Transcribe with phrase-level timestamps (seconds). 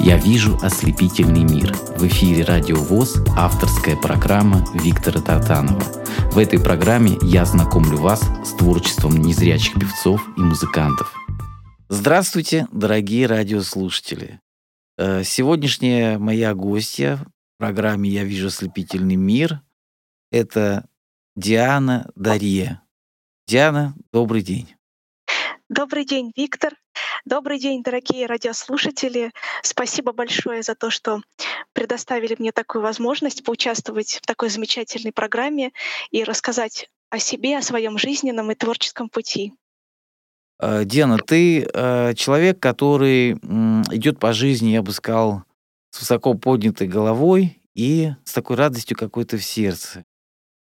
[0.00, 1.74] Я вижу ослепительный мир.
[1.96, 5.82] В эфире Радио ВОЗ авторская программа Виктора Татанова.
[6.30, 11.12] В этой программе я знакомлю вас с творчеством незрячих певцов и музыкантов.
[11.88, 14.40] Здравствуйте, дорогие радиослушатели.
[14.96, 19.62] Э, сегодняшняя моя гостья в программе «Я вижу ослепительный мир»—
[20.30, 20.86] это
[21.34, 22.80] Диана Дарье.
[23.48, 24.74] Диана, добрый день.
[25.68, 26.74] Добрый день, Виктор.
[27.24, 29.32] Добрый день, дорогие радиослушатели.
[29.62, 31.20] Спасибо большое за то, что
[31.72, 35.72] предоставили мне такую возможность поучаствовать в такой замечательной программе
[36.10, 39.54] и рассказать о себе, о своем жизненном и творческом пути.
[40.60, 45.44] Э, Диана, ты э, человек, который идет по жизни, я бы сказал,
[45.90, 50.04] с высоко поднятой головой и с такой радостью какой-то в сердце.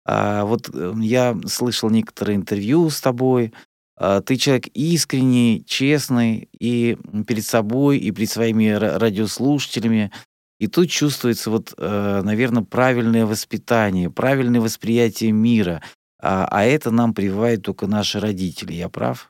[0.05, 3.53] А вот э, я слышал некоторые интервью с тобой,
[3.97, 10.11] ты человек искренний, честный и перед собой, и перед своими радиослушателями.
[10.59, 15.81] И тут чувствуется вот, э, наверное, правильное воспитание, правильное восприятие мира.
[16.21, 18.73] А, а это нам прививают только наши родители.
[18.73, 19.29] Я прав?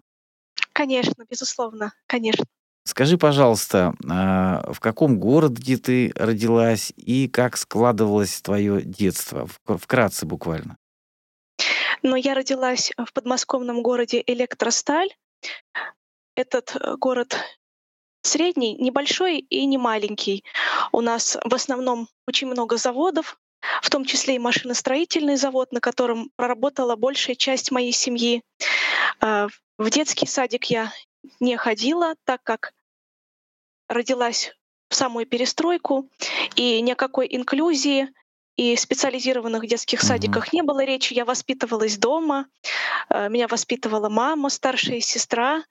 [0.74, 2.46] Конечно, безусловно, конечно.
[2.88, 9.48] Скажи, пожалуйста, а, в каком городе ты родилась и как складывалось твое детство?
[9.66, 10.78] Вкратце буквально.
[12.06, 15.10] Но я родилась в подмосковном городе Электросталь.
[16.36, 17.36] Этот э, город
[18.22, 20.44] средний, небольшой и не маленький.
[20.92, 23.40] У нас в основном очень много заводов,
[23.82, 28.44] в том числе и машиностроительный завод, на котором проработала большая часть моей семьи.
[29.20, 29.48] А,
[29.80, 30.94] в детский садик я
[31.40, 32.74] не ходила, так как
[33.90, 34.56] родилась
[34.90, 36.08] в самую перестройку,
[36.56, 38.14] и никакой инклюзии,
[38.58, 40.08] и специализированных детских mm-hmm.
[40.08, 41.14] садиках не было речи.
[41.14, 42.48] Я воспитывалась дома.
[43.10, 45.64] Э, меня воспитывала мама, старшая сестра,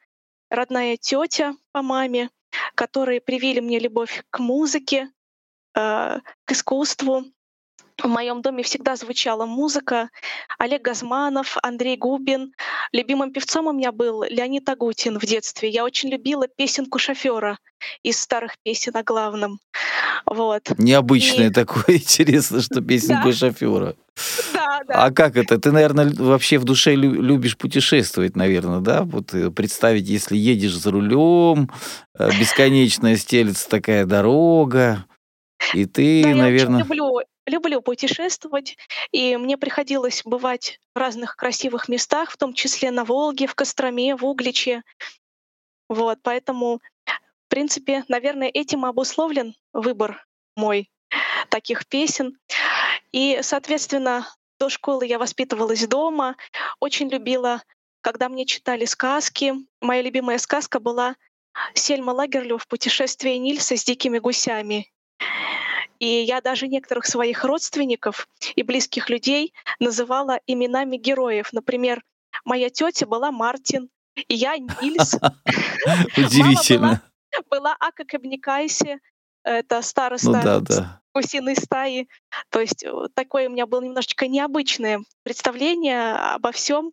[0.50, 2.30] родная тетя по маме,
[2.74, 5.10] которые привили мне любовь к музыке,
[5.74, 7.24] э, к искусству.
[8.04, 10.10] В моем доме всегда звучала музыка.
[10.58, 12.52] Олег Газманов, Андрей Губин.
[12.92, 15.70] Любимым певцом у меня был Леонид Агутин в детстве.
[15.70, 17.58] Я очень любила песенку шофера
[18.02, 19.58] из старых песен о главном.
[20.26, 20.70] Вот.
[20.76, 21.50] Необычное И...
[21.50, 23.94] такое, интересно, что песенку шофера.
[24.52, 25.04] Да, да.
[25.06, 25.58] А как это?
[25.58, 29.04] Ты, наверное, вообще в душе любишь путешествовать, наверное, да?
[29.04, 31.70] Вот э, представить, если едешь за рулем,
[32.18, 35.06] э, бесконечная стелится такая дорога,
[35.72, 36.80] и ты, да, наверное...
[36.80, 38.76] Я очень люблю люблю путешествовать,
[39.12, 44.16] и мне приходилось бывать в разных красивых местах, в том числе на Волге, в Костроме,
[44.16, 44.82] в Угличе.
[45.88, 50.90] Вот, поэтому, в принципе, наверное, этим обусловлен выбор мой
[51.48, 52.38] таких песен.
[53.12, 54.26] И, соответственно,
[54.58, 56.36] до школы я воспитывалась дома,
[56.80, 57.62] очень любила,
[58.00, 59.54] когда мне читали сказки.
[59.80, 61.16] Моя любимая сказка была
[61.74, 64.93] Сельма Лагерлёв «Путешествие Нильса с дикими гусями».
[65.98, 71.52] И я даже некоторых своих родственников и близких людей называла именами героев.
[71.52, 72.02] Например,
[72.44, 75.14] моя тетя была Мартин, и я Нильс.
[76.16, 77.02] Удивительно.
[77.50, 79.00] Была Ака Кабникайси,
[79.44, 81.00] это староста ну, да, да.
[81.14, 82.08] гусиной стаи.
[82.50, 86.92] То есть э, такое у меня было немножечко необычное представление обо всем,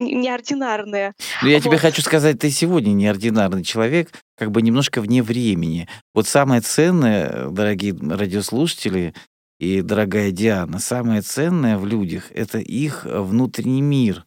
[0.00, 1.14] неординарное.
[1.42, 1.64] Ну, я вот.
[1.64, 5.88] тебе хочу сказать, ты сегодня неординарный человек, как бы немножко вне времени.
[6.14, 9.14] Вот самое ценное, дорогие радиослушатели,
[9.60, 14.24] и дорогая Диана, самое ценное в людях— это их внутренний мир.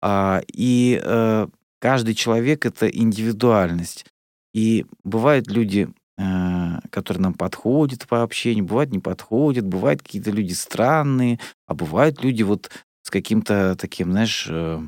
[0.00, 1.46] А, и э,
[1.78, 4.06] каждый человек— это индивидуальность.
[4.54, 5.88] И бывают люди
[6.22, 12.22] Э, которые нам подходят по общению, бывают не подходят, бывают какие-то люди странные, а бывают
[12.22, 12.70] люди вот
[13.02, 14.80] с каким-то таким, знаешь, э,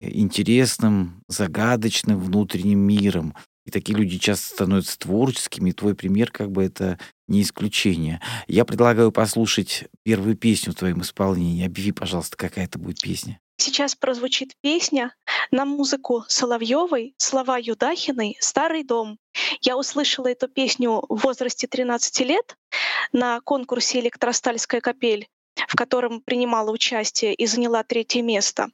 [0.00, 3.34] интересным, загадочным внутренним миром.
[3.64, 8.20] И такие люди часто становятся творческими, и твой пример как бы это не исключение.
[8.46, 11.66] Я предлагаю послушать первую песню в твоем исполнении.
[11.66, 13.40] Объяви, пожалуйста, какая это будет песня.
[13.58, 15.14] Сейчас прозвучит песня
[15.50, 19.18] на музыку Соловьевой, слова Юдахиной «Старый дом».
[19.62, 22.56] Я услышала эту песню в возрасте 13 лет
[23.12, 25.28] на конкурсе «Электростальская капель»
[25.68, 28.68] в котором принимала участие и заняла третье место.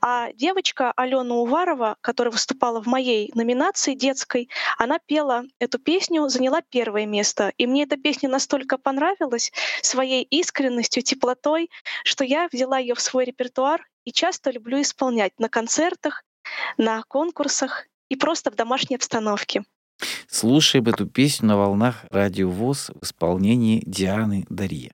[0.00, 6.60] А девочка Алена Уварова, которая выступала в моей номинации детской, она пела эту песню, заняла
[6.60, 7.52] первое место.
[7.56, 11.70] И мне эта песня настолько понравилась своей искренностью, теплотой,
[12.04, 16.24] что я взяла ее в свой репертуар и часто люблю исполнять на концертах,
[16.76, 19.64] на конкурсах и просто в домашней обстановке.
[20.28, 24.92] Слушаем эту песню на волнах Радио ВОЗ в исполнении Дианы Дарье.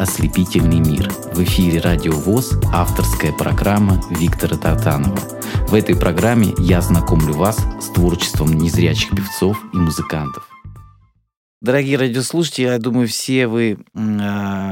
[0.00, 1.10] Ослепительный мир.
[1.34, 5.18] В эфире Радио ВОЗ авторская программа Виктора Тартанова.
[5.68, 10.48] В этой программе я знакомлю вас с творчеством незрячих певцов и музыкантов.
[11.60, 13.76] Дорогие радиослушатели, я думаю, все вы э,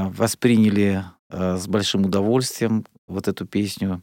[0.09, 4.01] восприняли э, с большим удовольствием вот эту песню.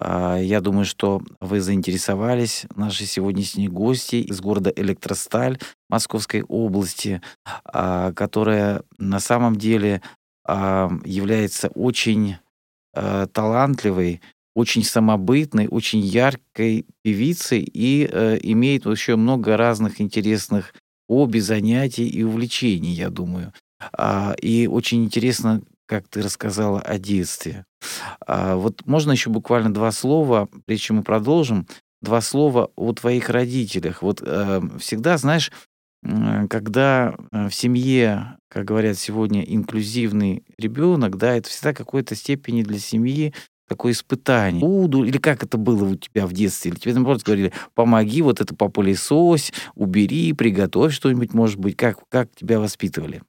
[0.00, 5.58] Э, я думаю, что вы заинтересовались нашей сегодняшней гости из города Электросталь
[5.90, 7.20] Московской области,
[7.62, 10.00] которая на самом деле
[10.46, 12.36] является очень
[12.94, 14.20] э, талантливой,
[14.54, 20.74] очень самобытной, очень яркой певицей и э, имеет еще много разных интересных
[21.08, 23.52] хобби, занятий и увлечений, я думаю.
[23.92, 27.64] А, и очень интересно, как ты рассказала о детстве.
[28.26, 31.66] А, вот можно еще буквально два слова, прежде чем мы продолжим,
[32.00, 34.02] два слова о твоих родителях.
[34.02, 35.50] Вот э, всегда, знаешь,
[36.48, 42.78] когда э, в семье, как говорят сегодня, инклюзивный ребенок, да, это всегда какой-то степени для
[42.78, 43.32] семьи
[43.68, 44.60] такое испытание.
[44.60, 46.72] Буду, или как это было у тебя в детстве?
[46.72, 51.76] Или тебе, наоборот, говорили, помоги, вот это попылесось, убери, приготовь что-нибудь, может быть.
[51.76, 53.22] Как, как тебя воспитывали?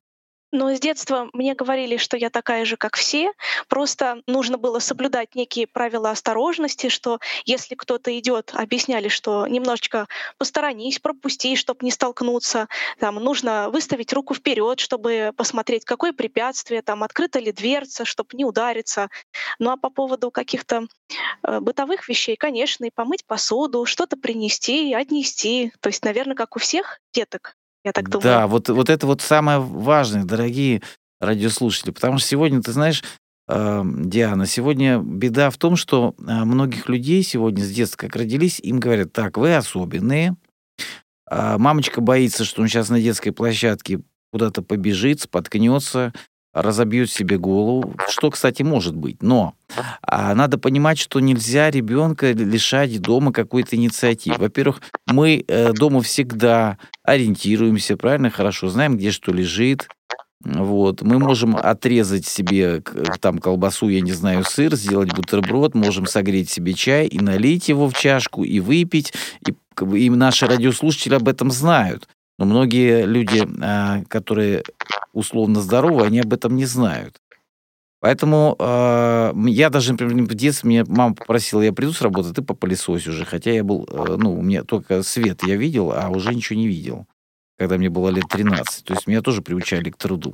[0.53, 3.33] Но с детства мне говорили, что я такая же, как все.
[3.67, 10.07] Просто нужно было соблюдать некие правила осторожности, что если кто-то идет, объясняли, что немножечко
[10.37, 12.67] посторонись, пропусти, чтобы не столкнуться.
[12.99, 18.45] Там нужно выставить руку вперед, чтобы посмотреть, какое препятствие, там открыта ли дверца, чтобы не
[18.45, 19.09] удариться.
[19.57, 20.85] Ну а по поводу каких-то
[21.41, 25.73] э, бытовых вещей, конечно, и помыть посуду, что-то принести, отнести.
[25.79, 28.23] То есть, наверное, как у всех деток я так думаю.
[28.23, 30.81] Да, вот, вот это вот самое важное, дорогие
[31.19, 33.03] радиослушатели, потому что сегодня, ты знаешь,
[33.47, 38.59] э, Диана, сегодня беда в том, что э, многих людей сегодня с детства, как родились,
[38.59, 40.35] им говорят, так, вы особенные,
[41.29, 46.13] э, мамочка боится, что он сейчас на детской площадке куда-то побежит, споткнется,
[46.53, 49.21] разобьет себе голову, что, кстати, может быть.
[49.21, 49.55] Но
[50.01, 54.37] а, надо понимать, что нельзя ребенка лишать дома какой-то инициативы.
[54.37, 59.87] Во-первых, мы э, дома всегда ориентируемся, правильно, хорошо, знаем, где что лежит.
[60.43, 61.01] Вот.
[61.01, 62.83] Мы можем отрезать себе
[63.21, 67.89] там колбасу, я не знаю, сыр, сделать бутерброд, можем согреть себе чай и налить его
[67.89, 69.13] в чашку и выпить.
[69.47, 69.55] И,
[69.97, 72.07] и наши радиослушатели об этом знают.
[72.37, 74.63] Но многие люди, а, которые
[75.13, 77.17] условно здоровы, они об этом не знают.
[78.03, 82.41] Поэтому э, я даже, например, в детстве меня мама попросила, я приду с работы, ты
[82.41, 83.23] попылесось уже.
[83.23, 86.67] Хотя я был, э, ну, у меня только свет я видел, а уже ничего не
[86.67, 87.05] видел,
[87.57, 88.83] когда мне было лет 13.
[88.83, 90.33] То есть меня тоже приучали к труду.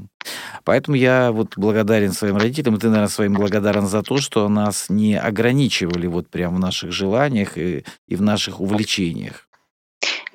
[0.63, 4.89] Поэтому я вот благодарен своим родителям, и ты, наверное, своим благодарен за то, что нас
[4.89, 9.47] не ограничивали вот прям в наших желаниях и, и в наших увлечениях.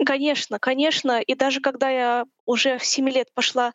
[0.06, 1.20] Конечно, конечно.
[1.20, 3.72] И даже когда я уже в 7 лет пошла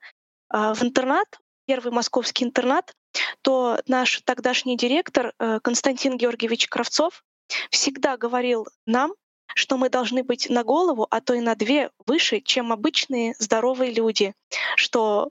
[0.51, 2.93] в интернат, первый московский интернат,
[3.41, 7.23] то наш тогдашний директор э, Константин Георгиевич Кравцов
[7.69, 9.13] всегда говорил нам,
[9.55, 13.93] что мы должны быть на голову, а то и на две выше, чем обычные здоровые
[13.93, 14.33] люди,
[14.75, 15.29] что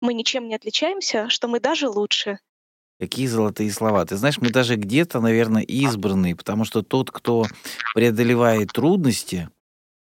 [0.00, 2.38] мы ничем не отличаемся, что мы даже лучше.
[2.98, 4.04] Какие золотые слова.
[4.04, 7.46] Ты знаешь, мы даже где-то, наверное, избранные, потому что тот, кто
[7.94, 9.48] преодолевает трудности,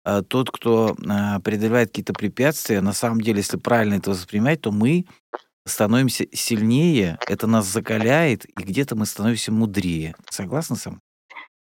[0.05, 4.73] а, тот, кто а, преодолевает какие-то препятствия, на самом деле, если правильно это воспринимать, то
[4.73, 5.07] мы
[5.67, 10.15] становимся сильнее, это нас закаляет, и где-то мы становимся мудрее.
[10.31, 11.01] Согласна сам?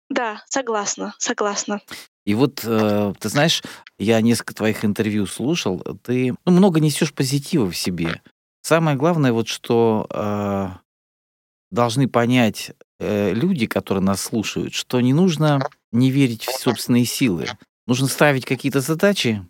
[0.09, 1.81] Да, согласна, согласна.
[2.27, 3.63] И вот, э, ты знаешь,
[3.99, 8.21] я несколько твоих интервью слушал, ты ну, много несешь позитива в себе.
[8.63, 10.69] Самое главное, вот что э,
[11.71, 15.61] должны понять э, люди, которые нас слушают, что не нужно
[15.93, 17.47] не верить в собственные силы.
[17.91, 19.45] Нужно ставить какие-то задачи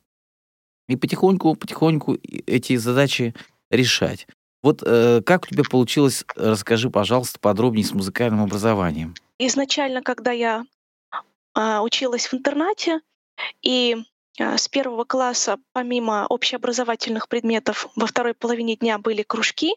[0.89, 2.15] и потихоньку, потихоньку
[2.47, 3.35] эти задачи
[3.71, 4.27] решать.
[4.63, 9.15] Вот э, как у тебя получилось, расскажи, пожалуйста, подробнее с музыкальным образованием.
[9.39, 10.65] Изначально, когда я
[11.55, 13.03] э, училась в интернате,
[13.61, 13.99] и
[14.41, 19.75] с первого класса, помимо общеобразовательных предметов, во второй половине дня были кружки,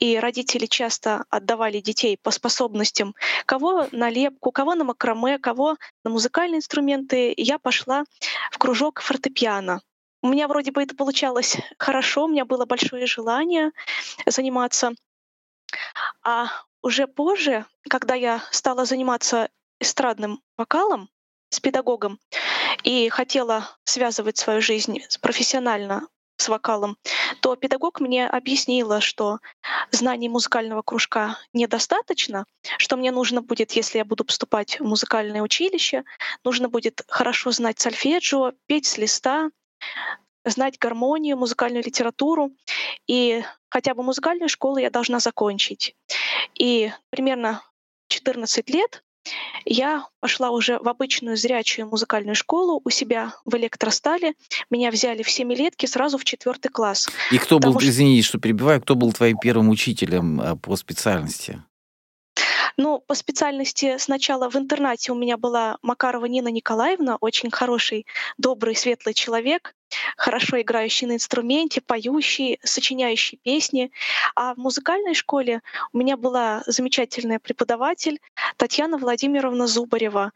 [0.00, 3.14] и родители часто отдавали детей по способностям,
[3.46, 7.32] кого на лепку, кого на макраме, кого на музыкальные инструменты.
[7.36, 8.04] Я пошла
[8.50, 9.80] в кружок фортепиано.
[10.20, 13.70] У меня вроде бы это получалось хорошо, у меня было большое желание
[14.26, 14.92] заниматься.
[16.22, 16.48] А
[16.82, 21.08] уже позже, когда я стала заниматься эстрадным вокалом
[21.50, 22.18] с педагогом
[22.82, 26.96] и хотела связывать свою жизнь профессионально с вокалом,
[27.40, 29.38] то педагог мне объяснила, что
[29.90, 32.46] знаний музыкального кружка недостаточно,
[32.78, 36.04] что мне нужно будет, если я буду поступать в музыкальное училище,
[36.44, 39.50] нужно будет хорошо знать сольфеджио, петь с листа,
[40.44, 42.50] знать гармонию, музыкальную литературу.
[43.06, 45.94] И хотя бы музыкальную школу я должна закончить.
[46.54, 47.62] И примерно
[48.08, 49.02] 14 лет
[49.64, 54.34] я пошла уже в обычную зрячую музыкальную школу у себя в электростале.
[54.70, 57.08] Меня взяли в семилетки сразу в четвертый класс.
[57.30, 57.88] И кто был, что...
[57.88, 61.62] извини, что перебиваю, кто был твоим первым учителем а, по специальности?
[62.76, 68.06] Ну, по специальности сначала в интернате у меня была Макарова Нина Николаевна, очень хороший,
[68.38, 69.74] добрый, светлый человек,
[70.16, 73.90] хорошо играющий на инструменте, поющий, сочиняющий песни.
[74.34, 75.60] А в музыкальной школе
[75.92, 78.20] у меня была замечательная преподаватель
[78.56, 80.32] Татьяна Владимировна Зубарева,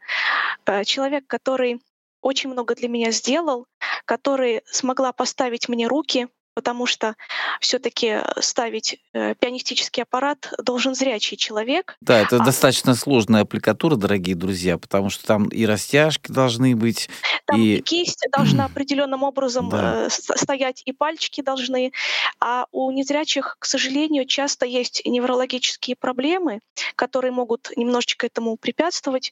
[0.65, 1.81] э, человек, который
[2.21, 3.67] очень много для меня сделал,
[4.05, 7.15] который смогла поставить мне руки, потому что
[7.61, 11.95] все-таки ставить э, пианистический аппарат должен зрячий человек.
[12.01, 12.43] Да, это а...
[12.43, 17.09] достаточно сложная аппликатура, дорогие друзья, потому что там и растяжки должны быть,
[17.45, 20.07] там и, кисть должна определенным образом да.
[20.07, 21.91] э, стоять, и пальчики должны.
[22.39, 26.61] А у незрячих, к сожалению, часто есть неврологические проблемы,
[26.95, 29.31] которые могут немножечко этому препятствовать.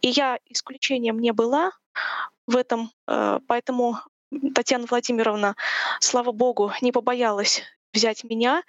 [0.00, 1.70] И я исключением не была
[2.48, 4.00] в этом, э, поэтому
[4.54, 5.56] Татьяна Владимировна,
[6.00, 7.62] слава богу, не побоялась
[7.92, 8.62] взять меня,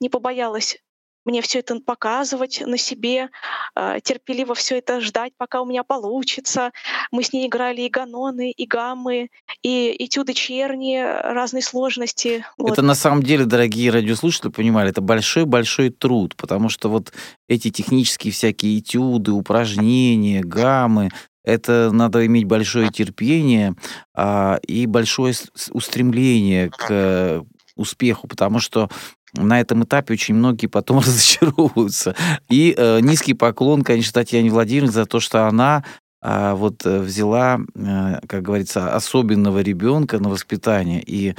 [0.00, 0.78] не побоялась
[1.24, 3.28] мне все это показывать на себе,
[3.74, 6.72] а, терпеливо все это ждать, пока у меня получится.
[7.10, 9.28] Мы с ней играли и ганоны, и гаммы,
[9.62, 12.44] и этюды черни разной сложности.
[12.56, 12.72] Вот.
[12.72, 17.12] Это на самом деле, дорогие радиослушатели, понимали, это большой-большой труд, потому что вот
[17.48, 21.10] эти технические всякие этюды, упражнения, гаммы,
[21.44, 23.74] это надо иметь большое терпение
[24.14, 25.34] а, и большое
[25.72, 27.44] устремление к
[27.76, 28.88] успеху, потому что
[29.34, 32.14] на этом этапе очень многие потом разочаровываются.
[32.48, 35.84] И э, низкий поклон, конечно, Татьяне Владимировне за то, что она
[36.22, 41.02] а, вот э, взяла, э, как говорится, особенного ребенка на воспитание.
[41.02, 41.34] И,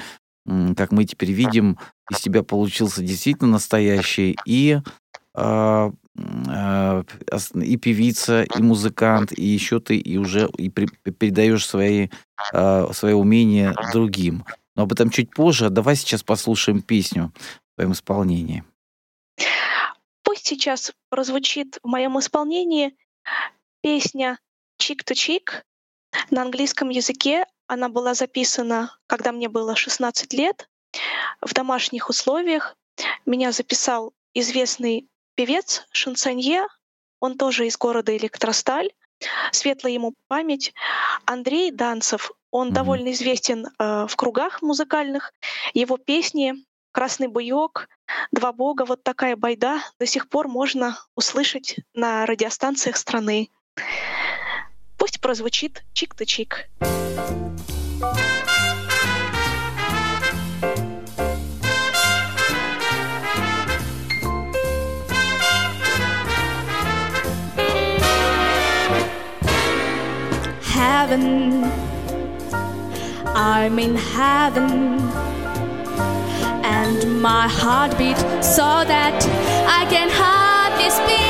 [0.47, 1.77] э, как мы теперь видим,
[2.09, 4.79] из тебя получился действительно настоящий и
[5.35, 12.09] э, и певица, и музыкант, и еще ты и уже и при, передаешь свои,
[12.53, 14.45] а, свои умения другим.
[14.75, 15.69] Но об этом чуть позже.
[15.69, 17.31] Давай сейчас послушаем песню
[17.71, 18.63] в твоем исполнении.
[20.23, 22.95] Пусть сейчас прозвучит в моем исполнении
[23.81, 24.39] песня
[24.77, 25.65] «Чик to чик»
[26.29, 27.45] на английском языке.
[27.67, 30.69] Она была записана, когда мне было 16 лет,
[31.41, 32.75] в домашних условиях.
[33.25, 36.67] Меня записал известный певец, шансонье,
[37.19, 38.89] он тоже из города Электросталь,
[39.51, 40.73] светлая ему память.
[41.25, 42.73] Андрей Данцев, он mm-hmm.
[42.73, 45.33] довольно известен э, в кругах музыкальных.
[45.73, 46.55] Его песни
[46.91, 47.87] «Красный буёк»,
[48.31, 53.49] «Два бога», вот такая байда до сих пор можно услышать на радиостанциях страны.
[54.97, 56.69] Пусть прозвучит чик-то-чик.
[56.79, 57.50] -чик.
[71.01, 71.63] Heaven.
[73.35, 74.99] I'm in heaven.
[76.77, 78.21] And my heart beats
[78.55, 79.17] so that
[79.79, 81.21] I can hardly speak.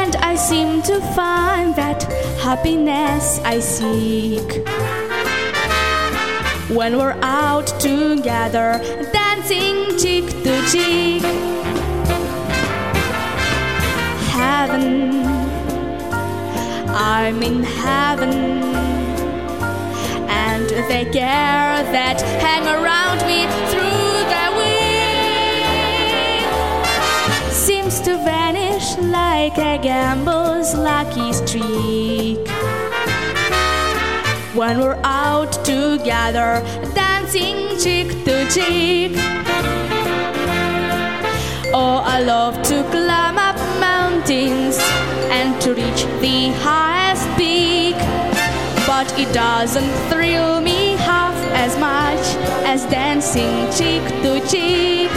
[0.00, 2.02] And I seem to find that
[2.46, 4.48] happiness I seek.
[6.76, 8.68] When we're out together,
[9.10, 11.22] dancing cheek to cheek.
[14.36, 15.43] Heaven
[16.94, 18.62] I'm in heaven.
[20.28, 24.84] And the care that hang around me through the week
[27.52, 32.46] seems to vanish like a gambler's lucky streak.
[34.54, 36.62] When we're out together,
[36.94, 39.16] dancing cheek to cheek.
[41.76, 44.78] Oh, I love to climb up mountains
[49.04, 52.24] But it doesn't thrill me half as much
[52.64, 55.10] as dancing cheek to cheek.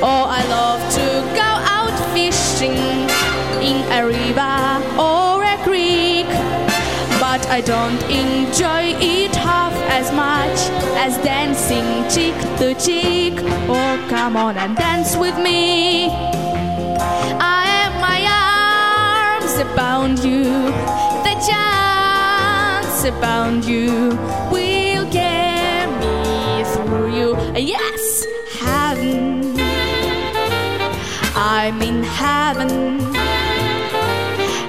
[0.00, 2.72] Oh, I love to go out fishing
[3.60, 4.56] in a river
[4.98, 6.26] or a creek.
[7.20, 10.58] But I don't enjoy it half as much
[10.96, 13.34] as dancing cheek to cheek.
[13.68, 16.08] Oh, come on and dance with me.
[17.38, 17.64] I
[19.60, 20.44] abound you,
[21.26, 21.34] the
[23.04, 24.16] about that bound you
[24.50, 27.36] will get me through you.
[27.54, 29.58] Yes, heaven.
[31.36, 32.70] I'm in heaven.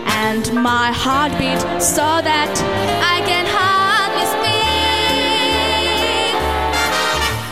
[0.08, 2.54] And my heartbeat so that
[3.14, 4.76] I can hardly speak.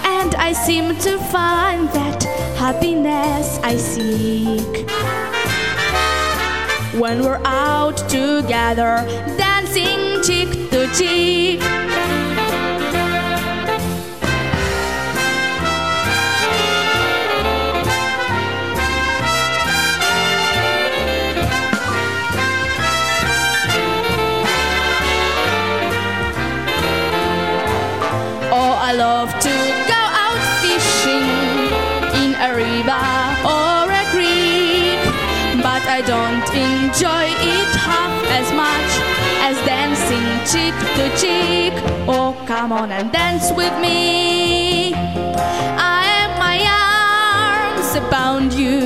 [0.04, 2.24] And I seem to find that
[2.58, 4.90] happiness I seek
[7.00, 9.06] when we're out together
[9.38, 11.60] dancing tic-tic-tic.
[42.64, 44.94] Come on and dance with me.
[44.94, 46.60] I am my
[47.76, 48.80] arms about you,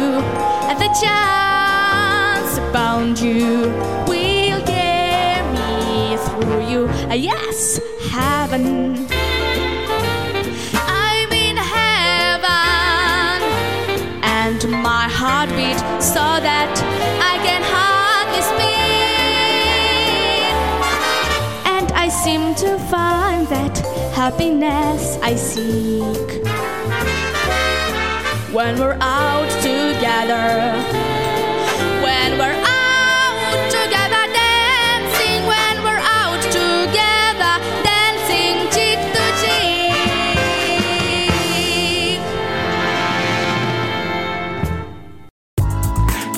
[0.67, 3.69] and the chance about you
[4.07, 6.89] will get me through you.
[7.13, 9.16] Yes, heaven.
[24.27, 26.43] Happiness I seek
[28.51, 30.75] when we're out together.
[32.03, 32.67] When we're.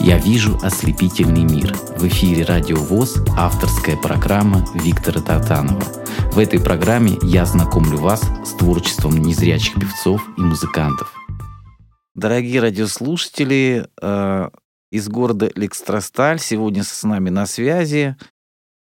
[0.02, 1.72] Я вижу ослепительный мир.
[1.98, 5.99] В эфире Радио ВОЗ авторская программа Виктора Татанова.
[6.32, 11.14] В этой программе я знакомлю вас с творчеством незрячих певцов и музыкантов.
[12.16, 14.50] Дорогие радиослушатели, э,
[14.92, 18.16] из города Электросталь сегодня с нами на связи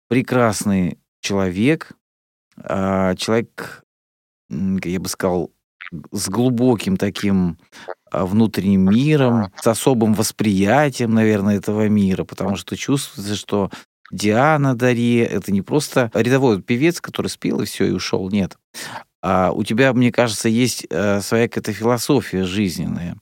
[0.09, 1.91] прекрасный человек,
[2.57, 3.83] э, человек,
[4.49, 5.51] я бы сказал,
[6.11, 7.59] с глубоким таким
[8.11, 13.69] а, внутренним миром, с особым восприятием, наверное, этого мира, потому что чувствуется, что
[14.11, 18.57] Диана Дарье— это не просто рядовой певец, который спел и все, и ушел, нет.
[19.21, 23.17] А у тебя, мне кажется, есть э, своя какая-то философия жизненная.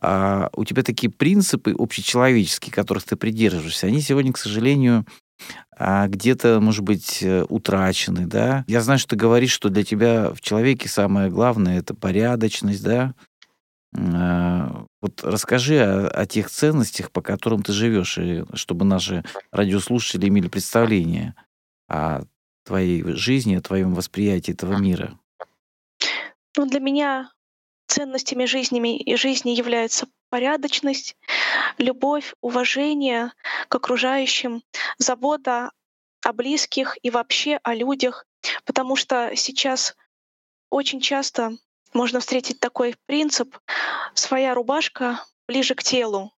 [0.00, 5.06] А у тебя такие принципы общечеловеческие, которых ты придерживаешься, они сегодня, к сожалению,
[5.78, 8.64] а, где-то, может быть, э, утрачены, да?
[8.66, 13.14] Я знаю, что ты говоришь, что для тебя в человеке самое главное— это порядочность, да?
[13.94, 20.28] А, Вот расскажи о, о тех ценностях, по которым ты живешь, и чтобы наши радиослушатели
[20.28, 21.34] имели представление
[21.88, 22.22] о
[22.64, 25.18] твоей жизни, о твоем восприятии этого мира.
[26.56, 27.30] Ну, для меня
[27.86, 31.16] ценностями жизни, и жизни являются порядочность,
[31.78, 33.32] любовь, уважение
[33.68, 34.62] к окружающим,
[34.98, 35.70] забота
[36.22, 38.26] о близких и вообще о людях,
[38.64, 39.94] потому что сейчас
[40.70, 41.56] очень часто
[41.92, 43.56] можно встретить такой принцип
[44.14, 46.32] «своя рубашка ближе к телу».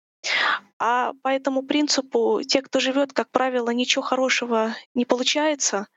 [0.78, 5.88] А по этому принципу те, кто живет, как правило, ничего хорошего не получается.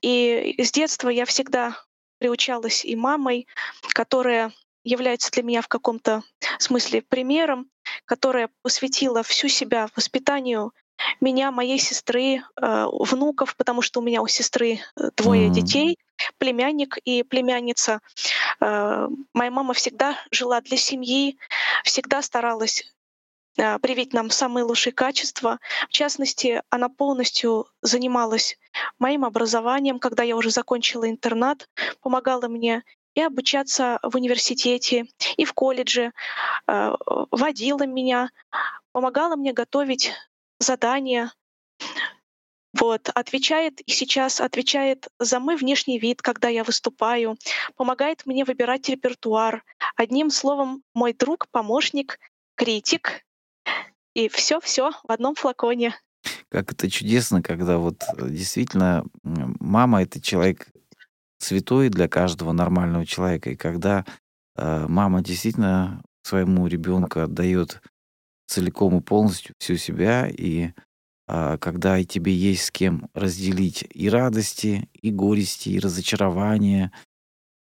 [0.00, 1.76] И с детства я всегда
[2.18, 3.46] приучалась и мамой,
[3.92, 6.22] которая является для меня в каком-то
[6.58, 7.70] смысле примером,
[8.04, 10.72] которая посвятила всю себя воспитанию
[11.20, 15.52] меня, моей сестры, э, внуков, потому что у меня у сестры э, двое М.
[15.52, 15.98] детей,
[16.38, 18.00] племянник и племянница.
[18.60, 21.38] Э, Моя мама всегда жила для семьи,
[21.84, 22.84] всегда старалась
[23.56, 25.58] э, привить нам самые лучшие качества.
[25.88, 28.58] В частности, она полностью занималась
[28.98, 31.68] моим образованием, когда я уже закончила интернат,
[32.00, 32.82] помогала мне
[33.14, 36.12] и обучаться в университете, и в колледже,
[36.68, 36.94] э,
[37.30, 38.30] водила меня,
[38.92, 40.12] помогала мне готовить
[40.60, 41.32] задания,
[42.72, 47.36] вот, отвечает и сейчас отвечает за мой внешний вид, когда я выступаю,
[47.74, 49.64] помогает мне выбирать репертуар.
[49.96, 52.20] Одним словом, мой друг, помощник,
[52.54, 53.24] критик.
[54.14, 55.94] И все-все в одном флаконе.
[56.48, 60.68] Как это чудесно, когда вот э, действительно мама— это человек
[61.38, 64.04] святой для каждого нормального человека, и когда
[64.56, 67.80] э, мама действительно своему ребенку отдает
[68.50, 70.72] целиком и полностью всю себя, и
[71.26, 76.92] а, когда и тебе есть с кем разделить и радости, и горести, и разочарования,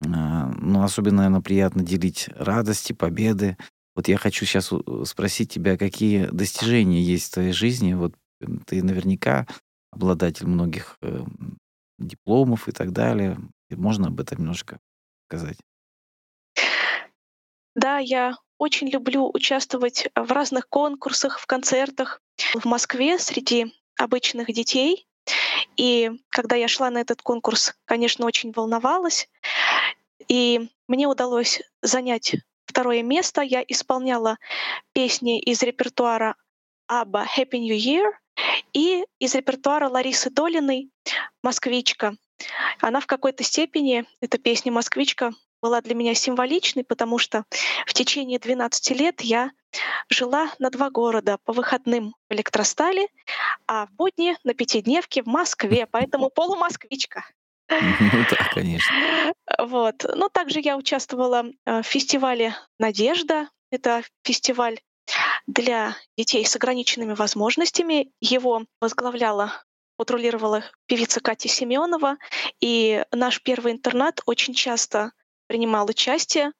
[0.05, 3.57] а, ну, особенно, наверное, приятно делить радости, победы.
[3.95, 4.71] Вот я хочу сейчас
[5.09, 7.95] спросить тебя, какие достижения есть в твоей жизни.
[7.95, 8.15] Вот
[8.67, 9.47] ты наверняка
[9.91, 11.25] обладатель многих э,
[11.99, 13.39] дипломов и так далее.
[13.71, 14.79] Можно об этом немножко
[15.29, 15.57] сказать?
[17.75, 22.21] Да, я очень люблю участвовать в разных конкурсах, в концертах
[22.55, 25.07] в Москве среди обычных детей.
[25.77, 29.29] И когда я шла на этот конкурс, конечно, очень волновалась.
[30.29, 33.43] И мне удалось занять второе место.
[33.43, 34.39] Я исполняла
[34.93, 36.37] песни из репертуара
[36.87, 38.13] Абба «Happy New Year»
[38.73, 40.91] и из репертуара Ларисы Долиной
[41.43, 42.17] «Москвичка».
[42.81, 47.45] Она в какой-то степени, эта песня «Москвичка», была для меня символичной, потому что
[47.87, 49.51] в течение 12 лет я
[50.09, 53.09] жила на два города по выходным в Электростале,
[53.67, 57.25] а в будни на пятидневке в Москве, поэтому полумосквичка.
[57.69, 58.95] Ну да, конечно.
[59.59, 60.05] Вот.
[60.15, 63.49] Но также я участвовала э, в фестивале «Надежда».
[63.73, 64.79] Это фестиваль
[65.49, 68.13] для детей с ограниченными возможностями.
[68.21, 69.53] Его возглавляла
[69.97, 72.19] патрулировала певица Катя Семенова,
[72.61, 75.13] и наш первый интернат очень часто
[75.47, 76.53] принимал участие.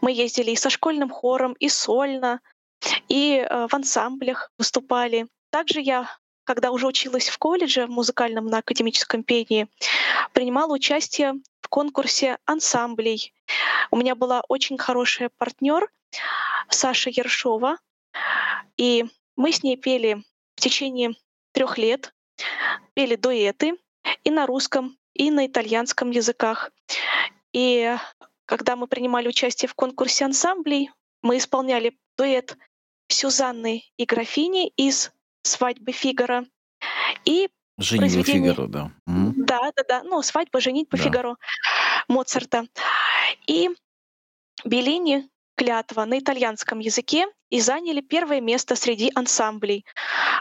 [0.00, 2.40] Мы ездили и со школьным хором, и сольно,
[3.08, 5.26] и э, в ансамблях выступали.
[5.50, 6.08] Также я,
[6.44, 9.68] когда уже училась в колледже в музыкальном на академическом пении,
[10.32, 13.32] принимала участие в конкурсе ансамблей.
[13.90, 15.88] У меня была очень хорошая партнер
[16.68, 17.78] Саша Ершова,
[18.76, 20.22] и мы с ней пели
[20.56, 21.14] в течение
[21.52, 22.14] трех лет,
[22.94, 23.76] пели дуэты
[24.24, 26.70] и на русском, и на итальянском языках.
[27.52, 27.96] И
[28.48, 32.56] когда мы принимали участие в конкурсе ансамблей, мы исполняли дуэт
[33.08, 36.46] Сюзанны и графини из «Свадьбы Фигара»
[37.26, 38.54] и Женитьба произведение...
[38.54, 38.90] Фигаро, да.
[39.06, 40.02] Да, да, да.
[40.02, 41.04] Ну, «Свадьба, женитьба Да.
[41.04, 41.36] Фигаро»
[42.08, 42.66] Моцарта.
[43.46, 43.68] И
[44.64, 49.84] Беллини «Клятва» на итальянском языке и заняли первое место среди ансамблей.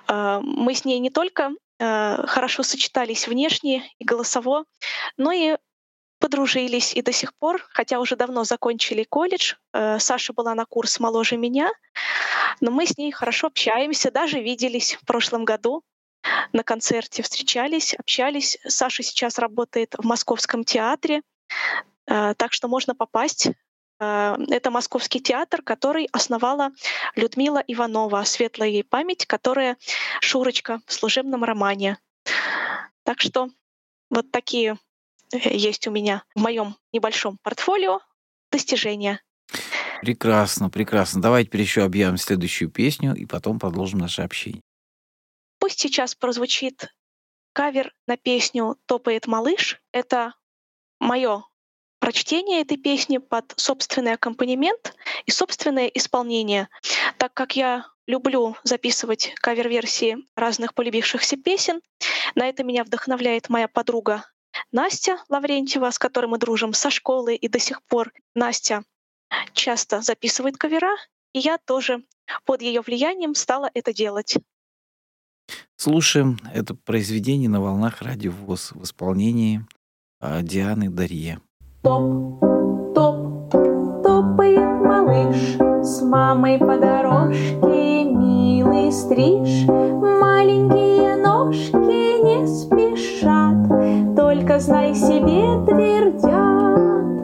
[0.08, 4.64] Э, Мы с ней не только э, хорошо сочетались внешне и голосово,
[5.18, 5.58] но и
[6.20, 9.54] подружились и до сих пор, хотя уже давно закончили колледж.
[9.74, 11.72] э, Саша была на курс моложе меня,
[12.62, 15.84] но мы с ней хорошо общаемся, даже виделись в прошлом году
[16.54, 18.58] на концерте, встречались, общались.
[18.66, 21.22] Саша сейчас работает в Московском театре,
[22.08, 23.50] э, так что можно попасть.
[24.00, 26.72] Э, Это Московский театр, который основала
[27.16, 29.78] Людмила Иванова, светлая ей память, которая
[30.22, 31.98] Шурочка в служебном романе.
[33.04, 33.50] Так что
[34.10, 34.78] вот такие
[35.32, 38.00] есть у меня в моем небольшом портфолио
[38.52, 39.22] достижения.
[40.02, 41.22] Прекрасно, прекрасно.
[41.22, 44.62] Давайте теперь еще объявим следующую песню и потом продолжим наше общение.
[45.60, 46.94] Пусть сейчас прозвучит
[47.54, 49.82] кавер на песню «Топает малыш».
[49.92, 50.36] Это
[51.00, 51.44] мое
[52.00, 56.70] прочтение этой песни под собственный аккомпанемент и собственное исполнение.
[57.18, 61.82] Так как я люблю записывать кавер-версии разных полюбившихся песен,
[62.36, 64.24] на это меня вдохновляет моя подруга
[64.72, 68.84] Настя Лаврентьева, с которой мы дружим со школы, и до сих пор Настя
[69.54, 70.96] часто записывает кавера,
[71.34, 72.04] и я тоже
[72.46, 74.38] под ее влиянием стала это делать.
[75.76, 79.66] Слушаем это произведение на волнах радио ВОЗ в исполнении
[80.20, 81.40] а, Дианы Дарье.
[81.84, 82.42] Топ,
[82.94, 83.28] топ,
[84.04, 95.66] топает малыш С мамой по дорожке, милый стриж Маленькие ножки не спешат Только знай себе
[95.66, 97.24] твердят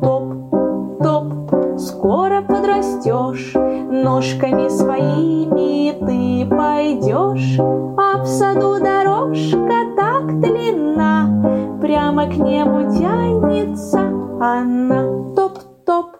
[0.00, 12.26] Топ, топ, скоро подрастешь Ножками своими ты пойдешь А в саду дорожка так длинна Прямо
[12.26, 15.02] к небу тянется она.
[15.34, 16.16] Топ-топ,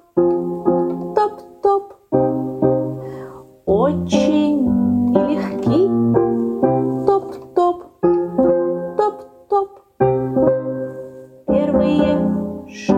[1.14, 1.94] топ-топ.
[3.66, 4.45] Очень
[11.96, 12.95] Yes.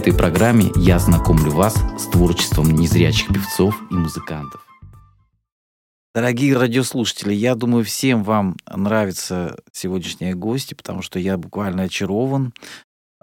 [0.00, 4.66] Этой программе я знакомлю вас с творчеством незрячих певцов и музыкантов.
[6.14, 12.54] Дорогие радиослушатели, я думаю, всем вам нравятся сегодняшние гости, потому что я буквально очарован.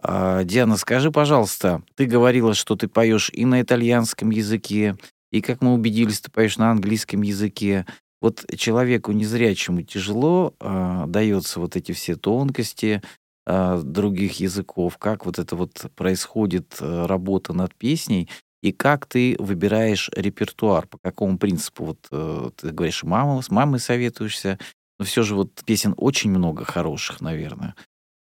[0.04, 4.98] А, Диана, скажи, пожалуйста, ты говорила, что ты поешь и на итальянском языке,
[5.32, 7.88] и, как мы убедились, ты поешь на английском языке.
[8.22, 13.02] Вот человеку незрячему тяжело э, дается вот эти все тонкости
[13.48, 18.30] э, других языков, как вот это вот происходит э, работа над песней,
[18.62, 23.80] и как ты выбираешь репертуар, по какому принципу, вот э, ты говоришь, мама, с мамой
[23.80, 24.60] советуешься,
[25.00, 27.76] но все же вот песен очень много хороших, наверное,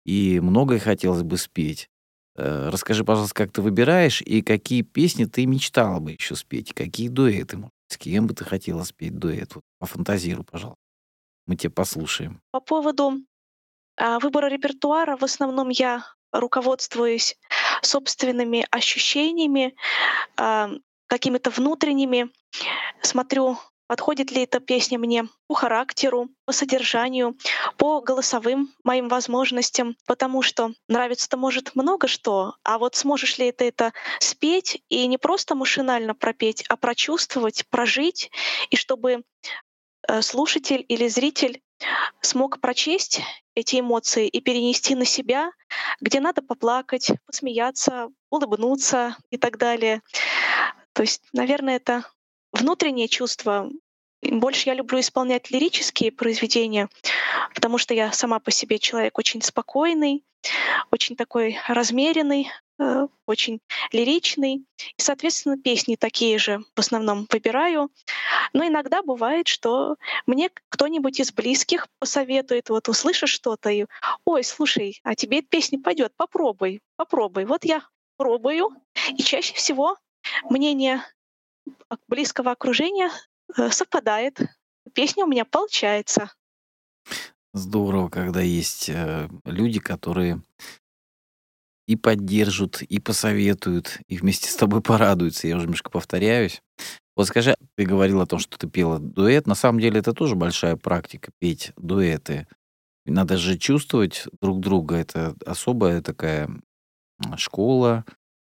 [0.07, 1.89] и многое хотелось бы спеть.
[2.37, 7.09] Э, расскажи, пожалуйста, как ты выбираешь и какие песни ты мечтала бы еще спеть, какие
[7.09, 9.55] дуэты, с кем бы ты хотела спеть дуэт?
[9.55, 10.81] Вот пофантазируй, пожалуйста.
[11.47, 12.41] Мы тебя послушаем.
[12.53, 13.30] По поводу а,
[14.21, 17.37] выбора репертуара в основном я руководствуюсь
[17.83, 19.75] собственными ощущениями,
[20.37, 20.71] а,
[21.07, 22.31] какими-то внутренними.
[23.03, 23.59] Смотрю,
[23.89, 27.37] подходит ли эта песня мне по характеру, по содержанию,
[27.77, 33.67] по голосовым моим возможностям, потому что нравится-то может много что, а вот сможешь ли ты
[33.67, 38.31] это спеть и не просто машинально пропеть, а прочувствовать, прожить,
[38.71, 39.25] и чтобы
[40.07, 41.61] э, слушатель или зритель
[42.21, 43.21] смог прочесть
[43.55, 45.53] эти эмоции и перенести на себя,
[46.01, 50.03] где надо поплакать, посмеяться, улыбнуться и так далее.
[50.93, 52.05] То есть, наверное, это
[52.53, 53.71] внутреннее чувство.
[54.23, 56.89] Больше я люблю исполнять лирические произведения,
[57.55, 60.25] потому что я сама по себе человек очень спокойный,
[60.91, 62.51] очень такой размеренный,
[63.27, 63.61] очень
[63.93, 64.65] лиричный.
[64.97, 67.91] И, соответственно, песни такие же в основном выбираю.
[68.53, 73.87] Но иногда бывает, что мне кто-нибудь из близких посоветует, вот услышишь что-то, и
[74.25, 77.45] «Ой, слушай, а тебе эта песня пойдет, попробуй, попробуй».
[77.45, 77.83] Вот я
[78.17, 78.71] пробую,
[79.17, 79.97] и чаще всего
[80.49, 81.03] мнение
[82.09, 83.11] близкого окружения
[83.57, 84.41] э, совпадает.
[84.95, 86.31] Песня у меня получается.
[87.53, 90.41] Здорово, когда есть э, люди, которые
[91.91, 95.49] и поддержат, и посоветуют, и вместе с тобой порадуются.
[95.49, 96.63] Я уже немножко повторяюсь.
[97.17, 99.49] Вот скажи, ты говорил о том, что ты пела дуэт.
[99.49, 102.47] На самом деле это тоже большая практика петь дуэты.
[103.07, 104.99] Надо же чувствовать друг друга.
[104.99, 106.49] Это особая такая
[107.35, 108.05] школа,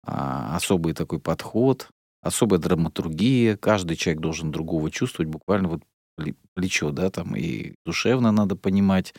[0.03, 1.90] а, особый такой подход,
[2.22, 3.59] особая драматургия.
[3.59, 5.83] Каждый человек должен другого чувствовать буквально вот
[6.55, 9.12] плечо, да, там и душевно надо понимать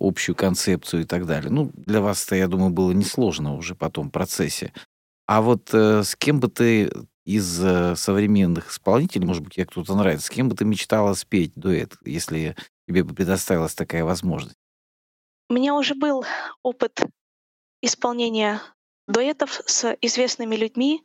[0.00, 1.50] общую концепцию и так далее.
[1.50, 4.72] Ну, для вас это, я думаю, было несложно уже потом в процессе.
[5.26, 6.90] А вот э, с кем бы ты
[7.24, 11.52] из э, современных исполнителей, может быть, тебе кто-то нравится, с кем бы ты мечтала спеть
[11.54, 12.56] дуэт, если
[12.88, 14.56] тебе бы предоставилась такая возможность?
[15.48, 16.24] У меня уже был
[16.62, 17.00] опыт
[17.82, 18.60] исполнения
[19.06, 21.02] дуэтов с известными людьми,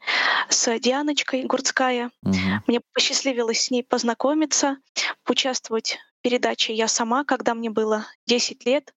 [0.49, 2.11] с Дианочкой Гурцкая.
[2.23, 2.35] Угу.
[2.67, 4.77] Мне посчастливилось с ней познакомиться,
[5.23, 8.95] поучаствовать в передаче «Я сама», когда мне было 10 лет.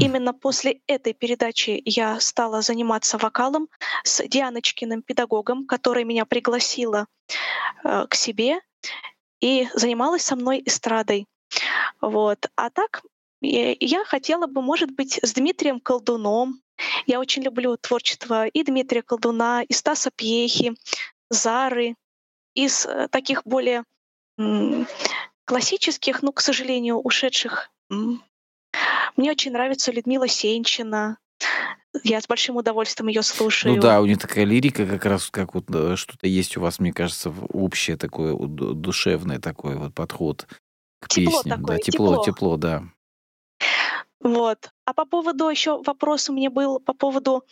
[0.00, 3.68] Именно после этой передачи я стала заниматься вокалом
[4.02, 7.06] с Дианочкиным педагогом, который меня пригласила
[7.84, 8.58] э, к себе
[9.40, 11.26] и занималась со мной эстрадой.
[12.00, 12.46] Вот.
[12.56, 13.02] А так
[13.40, 16.60] я хотела бы, может быть, с Дмитрием Колдуном,
[17.06, 20.74] я очень люблю творчество и Дмитрия Колдуна, и Стаса Пьехи,
[21.30, 21.94] Зары,
[22.54, 23.84] из э, таких более
[25.44, 27.70] классических, но, к сожалению, ушедших.
[27.90, 31.18] Мне очень нравится Людмила Сенчина.
[32.02, 33.76] Я с большим удовольствием ее слушаю.
[33.76, 36.80] Ну да, у нее такая лирика как раз, как вот э, что-то есть у вас,
[36.80, 40.48] мне кажется, общее такое душевное такой вот подход
[41.00, 41.60] к тепло песням.
[41.60, 42.84] Такое, да, тепло, тепло, тепло, да.
[44.24, 44.70] Вот.
[44.86, 47.44] А по поводу еще вопрос у меня был по поводу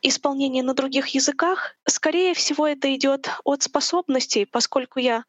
[0.00, 1.76] исполнения на других языках.
[1.86, 5.24] Скорее всего, это идет от способностей, поскольку я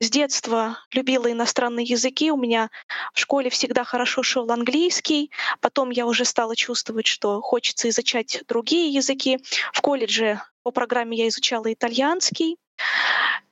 [0.00, 2.32] с детства любила иностранные языки.
[2.32, 2.68] У меня
[3.14, 5.30] в школе всегда хорошо шел английский.
[5.60, 9.38] Потом я уже стала чувствовать, что хочется изучать другие языки.
[9.72, 12.56] В колледже по программе я изучала итальянский.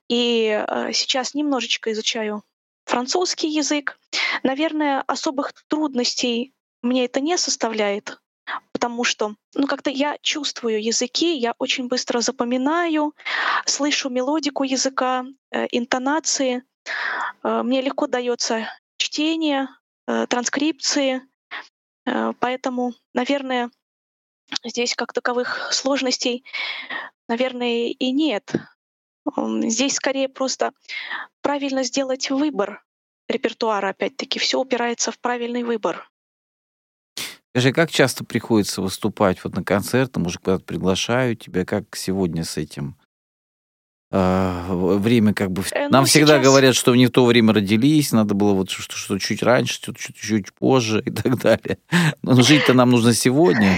[0.09, 2.43] И э, сейчас немножечко изучаю
[2.87, 4.01] французский язык.
[4.43, 8.21] Наверное, особых трудностей мне это не составляет,
[8.73, 13.15] потому что, ну, как-то я чувствую языки, я очень быстро запоминаю,
[13.67, 16.63] слышу мелодику языка, э, интонации.
[17.43, 19.69] Э, мне легко дается чтение,
[20.07, 21.23] э, транскрипции,
[22.07, 23.71] э, поэтому, наверное,
[24.65, 26.45] здесь как таковых сложностей,
[27.29, 28.55] наверное, и нет.
[29.37, 30.73] Здесь скорее просто
[31.43, 32.83] правильно сделать выбор
[33.29, 34.39] репертуара, опять-таки.
[34.39, 36.11] Все упирается в правильный выбор.
[37.59, 42.57] Скажи, как часто приходится выступать вот на концертах, может, куда-то приглашают тебя, как сегодня с
[42.57, 42.95] этим?
[44.13, 45.65] А, время как бы...
[45.73, 48.71] Э, Нам ну, всегда сейчас- говорят, что не в то время родились, надо было вот
[48.71, 51.79] что, что чуть раньше, что чуть, чуть позже и так далее.
[52.23, 53.75] Но жить-то нам нужно сегодня.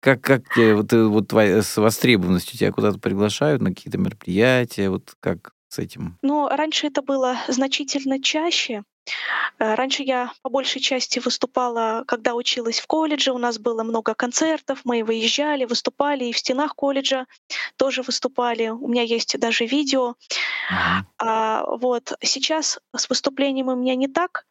[0.00, 4.90] Как, как тебе вот, э, вот твоя, с востребованностью тебя куда-то приглашают на какие-то мероприятия,
[4.90, 6.18] вот как с этим?
[6.20, 8.82] Но раньше это было значительно чаще.
[9.58, 13.32] Э, Раньше я по большей части выступала, когда училась в колледже.
[13.32, 17.26] У нас было много концертов, мы выезжали, выступали и в стенах колледжа
[17.76, 18.68] тоже выступали.
[18.68, 20.14] У меня есть даже видео.
[21.18, 24.46] А, вот сейчас с выступлением у меня не так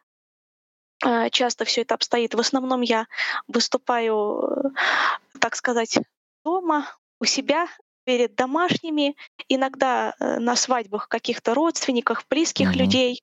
[1.02, 2.34] а, часто все это обстоит.
[2.34, 3.06] В основном я
[3.48, 5.98] выступаю, э, так сказать,
[6.44, 6.86] дома,
[7.20, 7.68] у себя,
[8.04, 9.16] перед домашними,
[9.48, 12.78] иногда э, на свадьбах каких-то родственников, близких Мгм.
[12.78, 13.22] людей.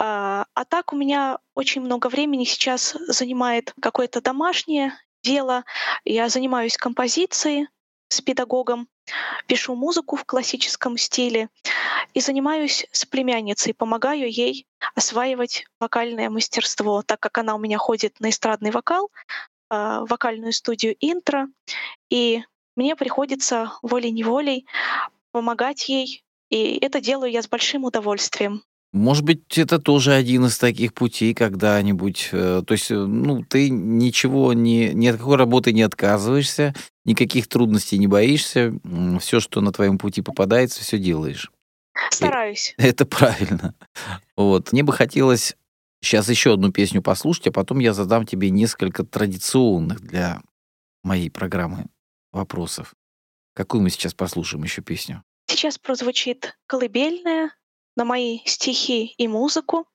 [0.00, 5.64] А а так у меня очень много времени сейчас занимает какое-то домашнее дело.
[6.06, 7.68] Я занимаюсь композицией
[8.08, 8.88] с педагогом,
[9.46, 11.50] пишу музыку в классическом стиле
[12.14, 18.18] и занимаюсь с племянницей, помогаю ей осваивать вокальное мастерство, так как она у меня ходит
[18.20, 19.10] на эстрадный вокал,
[19.68, 21.48] а, вокальную студию «Интро»,
[22.08, 22.42] и
[22.74, 24.66] мне приходится волей-неволей
[25.32, 28.64] помогать ей, и это делаю я с большим удовольствием.
[28.92, 32.30] Может быть, это тоже один из таких путей когда-нибудь.
[32.32, 36.74] э, То есть, э, ну, ты ничего не, ни от какой работы не отказываешься,
[37.04, 38.74] никаких трудностей не боишься,
[39.20, 41.52] все, что на твоем пути попадается, все делаешь.
[42.10, 42.74] Стараюсь.
[42.78, 43.74] Это правильно.
[44.36, 44.72] Вот.
[44.72, 45.56] Мне бы хотелось
[46.02, 50.40] сейчас еще одну песню послушать, а потом я задам тебе несколько традиционных для
[51.04, 51.86] моей программы
[52.32, 52.94] вопросов.
[53.54, 55.22] Какую мы сейчас послушаем еще песню?
[55.46, 57.50] Сейчас прозвучит колыбельная
[57.96, 59.86] на мои стихи и музыку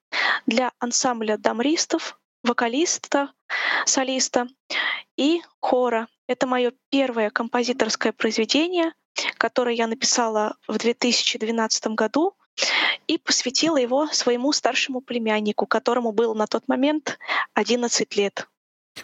[0.45, 3.31] для ансамбля дамристов, вокалиста,
[3.85, 4.47] солиста
[5.17, 6.07] и хора.
[6.27, 8.93] Это мое первое композиторское произведение,
[9.37, 12.35] которое я написала в 2012 году
[13.07, 17.19] и посвятила его своему старшему племяннику, которому было на тот момент
[17.53, 18.47] 11 лет.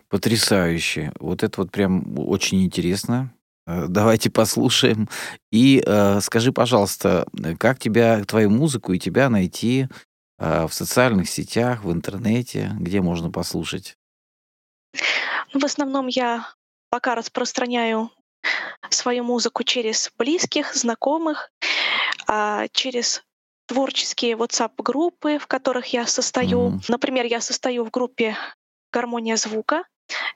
[0.10, 1.12] Потрясающе.
[1.20, 3.34] Вот это вот прям очень интересно.
[3.68, 5.10] Э, Давайте послушаем.
[5.52, 9.88] И э, скажи, пожалуйста, э, как тебя, твою музыку и тебя найти
[10.40, 13.98] э, в социальных сетях, в интернете, где можно послушать?
[15.54, 16.48] Ну, в основном я
[16.90, 18.12] пока распространяю
[18.90, 21.52] свою музыку через близких, знакомых,
[22.28, 23.24] а, через
[23.68, 26.70] творческие WhatsApp-группы, в которых я состою.
[26.70, 26.82] Мгм.
[26.90, 28.36] Например, я состою в группе
[28.92, 29.84] «Гармония звука».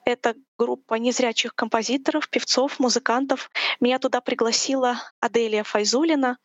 [0.06, 3.50] Это группа незрячих композиторов, певцов, музыкантов.
[3.80, 6.38] Меня туда пригласила Аделия Файзулина,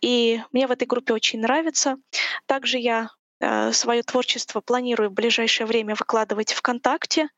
[0.00, 1.96] и мне в этой группе очень нравится.
[2.46, 3.10] Также я
[3.72, 7.28] свое творчество планирую в ближайшее время выкладывать ВКонтакте.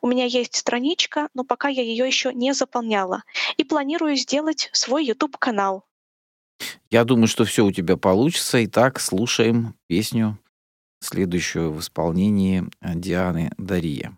[0.00, 3.22] У меня есть страничка, но пока я ее еще не заполняла.
[3.56, 5.84] И планирую сделать свой YouTube-канал.
[6.90, 8.64] Я думаю, что все у тебя получится.
[8.64, 10.38] Итак, слушаем песню,
[11.00, 14.16] следующую в исполнении э, Дианы Дария.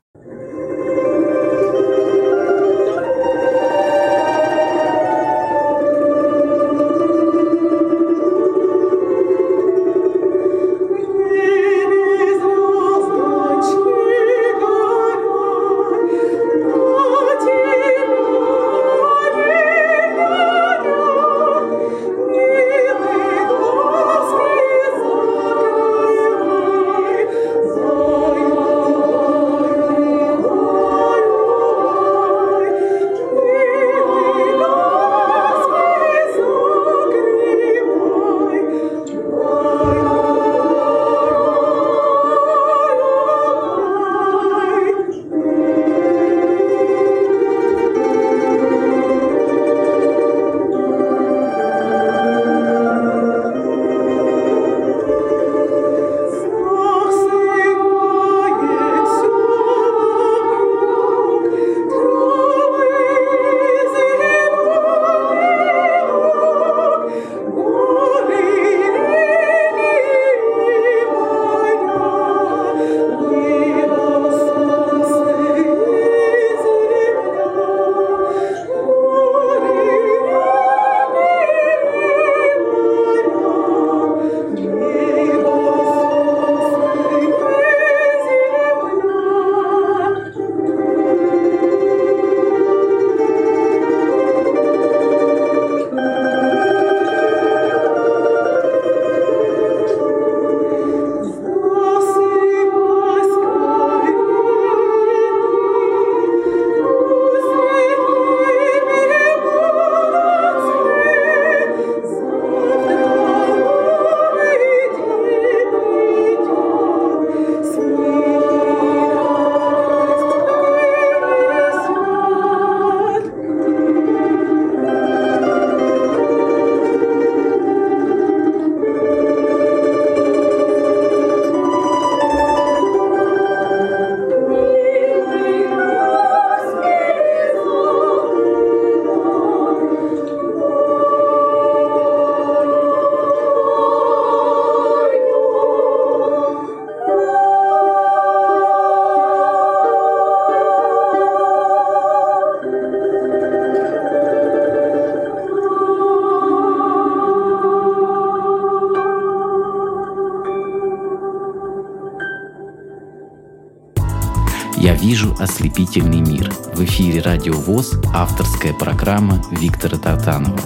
[165.74, 166.50] Вижу ослепительный мир.
[166.74, 170.58] В эфире Радио ВОЗ авторская программа Виктора Татанова.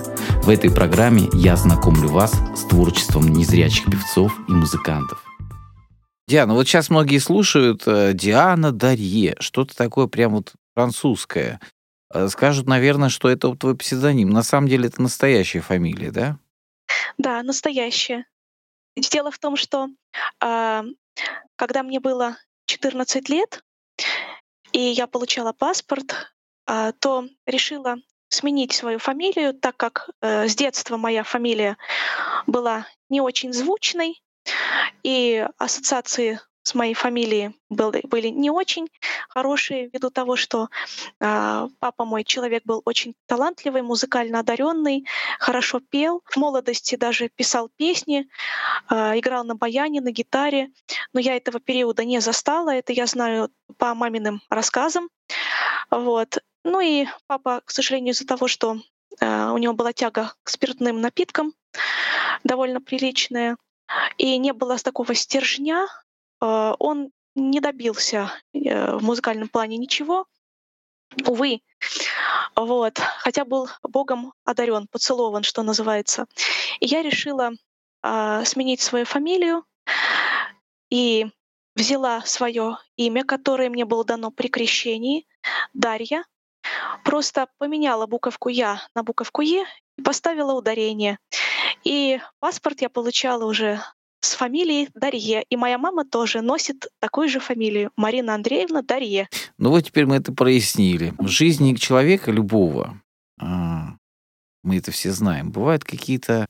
[0.42, 5.22] В этой программе я знакомлю вас с творчеством незрячих певцов и музыкантов.
[6.26, 11.61] Диана, вот сейчас многие слушают э, Диана Дарье, что-то такое прям вот французское.
[12.12, 14.28] Э, скажут, наверное, что это твой псевдоним.
[14.28, 16.38] На самом деле это настоящая фамилия, да?
[17.16, 18.26] Да, настоящая.
[18.96, 19.88] Дело в том, что
[20.42, 20.82] э,
[21.56, 22.36] когда мне было
[22.66, 23.62] 14 лет,
[24.79, 26.14] и я получала паспорт,
[26.68, 27.97] э, то решила
[28.29, 31.76] сменить свою фамилию, так как э, с детства моя фамилия
[32.47, 34.22] была не очень звучной,
[35.03, 36.39] и ассоциации
[36.69, 38.89] с моей фамилией были, были не очень
[39.29, 40.69] хорошие, ввиду того, что
[41.21, 45.07] э, папа мой человек был очень талантливый, музыкально одаренный,
[45.39, 46.23] хорошо пел.
[46.27, 48.29] В молодости даже писал песни,
[48.91, 50.71] э, играл на баяне, на гитаре.
[51.14, 55.09] Но я этого периода не застала, это я знаю по маминым рассказам.
[55.91, 56.39] Вот.
[56.64, 58.77] Ну и папа, к сожалению, из-за того, что
[59.21, 61.55] э, у него была тяга к спиртным напиткам,
[62.45, 63.57] довольно приличная,
[64.19, 65.87] и не было такого стержня,
[66.41, 70.26] он не добился э, в музыкальном плане ничего.
[71.26, 71.62] Увы,
[72.55, 76.26] вот, хотя был Богом одарен, поцелован, что называется.
[76.80, 77.53] И я решила
[78.03, 79.64] э, сменить свою фамилию
[80.91, 81.26] и
[81.74, 85.26] взяла свое имя, которое мне было дано при крещении,
[85.72, 86.24] Дарья,
[87.05, 89.64] просто поменяла буковку «я» на буковку «е»
[89.97, 91.18] и поставила ударение.
[91.84, 93.80] И паспорт я получала уже
[94.21, 95.45] с фамилией Дарье.
[95.49, 97.91] И моя мама тоже носит такую же фамилию.
[97.97, 99.29] Марина Андреевна Дарье.
[99.59, 101.14] Ну вот теперь мы это прояснили.
[101.19, 103.01] В жизни человека любого,
[103.41, 103.97] а,
[104.62, 106.49] мы это все знаем, бывают какие-то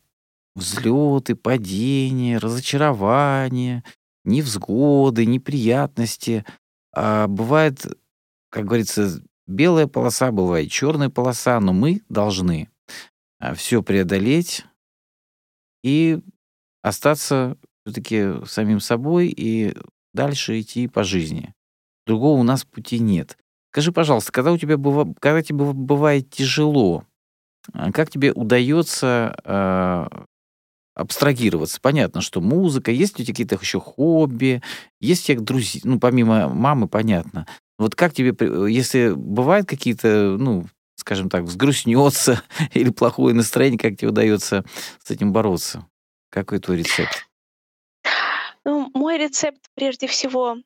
[0.54, 3.84] взлеты, падения, разочарования,
[4.24, 6.44] невзгоды, неприятности.
[6.94, 7.86] А бывает,
[8.50, 12.68] как говорится, белая полоса, бывает черная полоса, но мы должны
[13.38, 14.64] а, все преодолеть
[15.82, 16.18] и
[16.88, 19.74] остаться все-таки самим собой и
[20.12, 21.54] дальше идти по жизни.
[22.06, 23.36] Другого у нас пути нет.
[23.70, 27.04] Скажи, пожалуйста, когда у тебя быва, когда тебе бывает тяжело,
[27.72, 30.06] а, как тебе удается э,
[30.94, 31.78] абстрагироваться?
[31.80, 34.62] Понятно, что музыка, есть у тебя какие-то еще хобби,
[35.00, 37.46] есть у тебя друзья, ну, помимо мамы, понятно.
[37.78, 38.34] Вот как тебе,
[38.72, 40.66] если бывают какие-то, ну,
[40.96, 42.42] скажем так, взгрустнется
[42.74, 44.64] или плохое настроение, как тебе удается
[45.04, 45.86] с этим бороться?
[46.30, 47.26] Какой твой рецепт?
[48.64, 50.56] Ну, мой рецепт прежде всего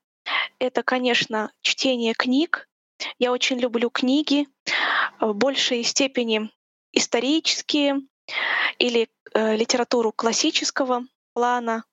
[0.58, 2.68] это, конечно, чтение книг.
[3.18, 4.46] Я очень люблю книги,
[5.20, 6.50] в большей степени
[6.92, 8.00] исторические
[8.78, 11.84] или э, литературу классического плана.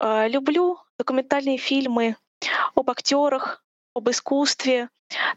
[0.00, 2.16] Э, люблю документальные фильмы
[2.74, 4.90] об актерах, об искусстве,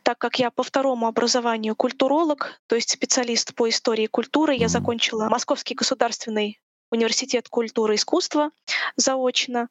[0.04, 5.30] так как я по второму образованию культуролог, то есть специалист по истории культуры, я закончила
[5.30, 6.60] Московский государственный
[6.92, 8.52] университет культуры и искусства
[8.96, 9.70] заочно.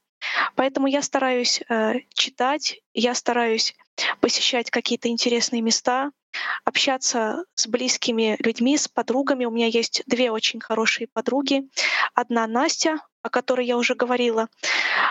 [0.54, 3.74] Поэтому я стараюсь э, читать, я стараюсь
[4.20, 6.10] посещать какие-то интересные места,
[6.64, 9.44] общаться с близкими людьми, с подругами.
[9.44, 11.68] У меня есть две очень хорошие подруги.
[12.14, 14.48] Одна Настя, о которой я уже говорила.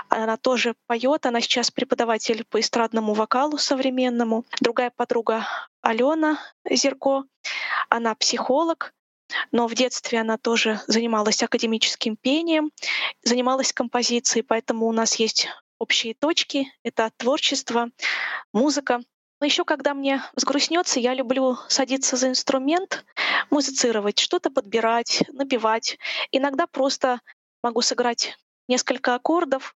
[0.09, 4.45] Она тоже поет, она сейчас преподаватель по эстрадному вокалу современному.
[4.61, 5.47] Другая подруга
[5.81, 6.39] Алена
[6.69, 7.25] Зерко,
[7.89, 8.93] она психолог,
[9.51, 12.71] но в детстве она тоже занималась академическим пением,
[13.23, 15.47] занималась композицией, поэтому у нас есть
[15.79, 16.71] общие точки.
[16.83, 17.89] Это творчество,
[18.53, 19.01] музыка.
[19.39, 23.05] Но еще когда мне взгрустнется, я люблю садиться за инструмент,
[23.49, 25.97] музицировать, что-то подбирать, напевать.
[26.31, 27.19] Иногда просто
[27.61, 29.75] могу сыграть несколько аккордов,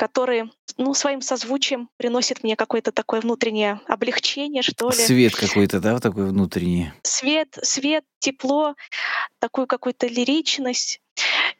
[0.00, 4.96] которые ну, своим созвучием приносят мне какое-то такое внутреннее облегчение, что ли.
[4.96, 6.90] Свет какой-то, да, такой внутренний?
[7.02, 8.76] Свет, свет, тепло,
[9.40, 11.02] такую какую-то лиричность.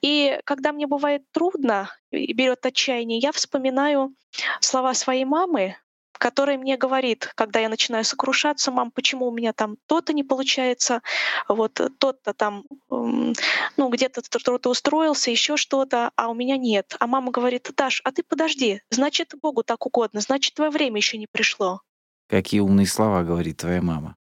[0.00, 4.14] И когда мне бывает трудно и берет отчаяние, я вспоминаю
[4.60, 5.76] слова своей мамы,
[6.20, 11.00] который мне говорит, когда я начинаю сокрушаться, мам, почему у меня там то-то не получается,
[11.48, 16.94] вот тот-то там, ну, где-то кто-то устроился, еще что-то, а у меня нет.
[17.00, 21.16] А мама говорит, Даш, а ты подожди, значит, Богу так угодно, значит, твое время еще
[21.16, 21.80] не пришло.
[22.28, 24.14] Какие умные слова говорит твоя мама.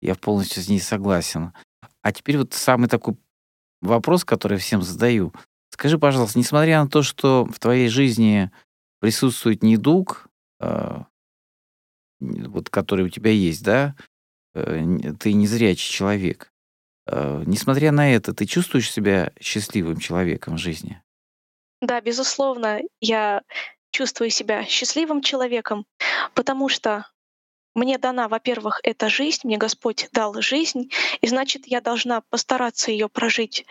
[0.00, 1.52] Я полностью с ней согласен.
[2.02, 3.16] А теперь вот самый такой
[3.80, 5.32] вопрос, который всем задаю.
[5.70, 8.52] Скажи, пожалуйста, несмотря на то, что в твоей жизни
[9.00, 10.28] присутствует недуг,
[10.60, 11.06] а,
[12.22, 13.94] вот который у тебя есть, да,
[14.54, 14.84] э,
[15.18, 16.52] ты незрячий человек.
[17.06, 21.02] Э, несмотря на это, ты чувствуешь себя счастливым человеком в жизни?
[21.80, 23.42] Да, безусловно, я
[23.90, 25.84] чувствую себя счастливым человеком,
[26.34, 27.06] потому что
[27.74, 33.08] мне дана, во-первых, эта жизнь, мне Господь дал жизнь, и значит, я должна постараться ее
[33.08, 33.64] прожить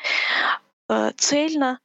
[0.90, 1.80] э, цельно,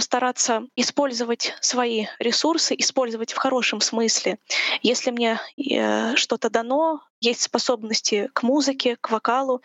[0.00, 4.38] постараться использовать свои ресурсы, использовать в хорошем смысле.
[4.80, 9.60] Если мне э, что-то дано, есть способности к музыке, к вокалу,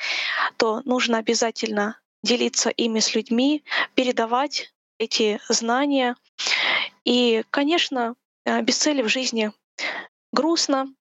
[0.57, 3.63] то нужно обязательно делиться ими с людьми,
[3.93, 6.17] передавать эти знания.
[7.05, 9.53] И, конечно, э, без цели в жизни
[10.33, 10.93] грустно,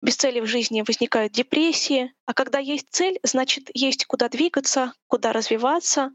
[0.00, 5.34] без цели в жизни возникают депрессии, а когда есть цель, значит, есть куда двигаться, куда
[5.34, 6.14] развиваться.